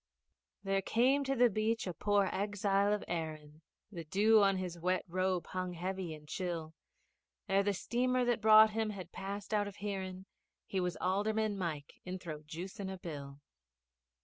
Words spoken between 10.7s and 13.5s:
was Alderman Mike inthrojuicing' a bill!